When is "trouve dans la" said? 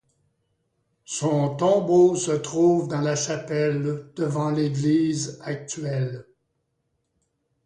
2.31-3.15